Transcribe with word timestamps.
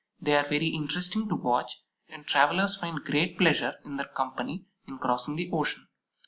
They 0.19 0.35
are 0.35 0.41
very 0.49 0.69
interesting 0.69 1.29
to 1.29 1.35
watch, 1.35 1.77
and 2.09 2.25
travelers 2.25 2.75
find 2.75 3.05
great 3.05 3.37
pleasure 3.37 3.75
in 3.85 3.97
their 3.97 4.07
company 4.07 4.65
in 4.87 4.97
crossing 4.97 5.35
the 5.35 5.51
ocean. 5.53 5.89